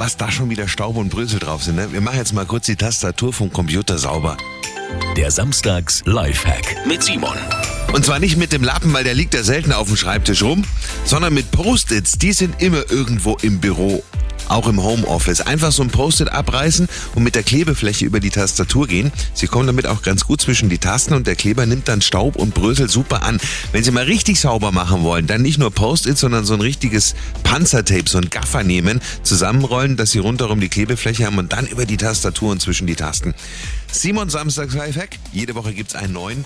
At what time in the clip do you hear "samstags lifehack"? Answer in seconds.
5.30-6.86, 34.30-35.10